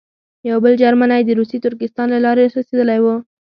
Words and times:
یو 0.49 0.57
بل 0.63 0.73
جرمنی 0.81 1.21
د 1.25 1.29
روسي 1.39 1.57
ترکستان 1.65 2.07
له 2.13 2.19
لارې 2.25 2.43
رسېدلی 2.57 2.99
وو. 3.01 3.15